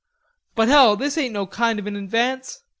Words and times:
"But, 0.55 0.67
hell, 0.67 0.95
this 0.95 1.15
ain't 1.15 1.35
no 1.35 1.45
kind 1.45 1.77
of 1.77 1.85
an 1.85 1.95
advance. 1.95 2.63